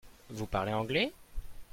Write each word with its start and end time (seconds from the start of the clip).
Vous 0.31 0.47
parlez 0.47 0.71
anglais? 0.73 1.13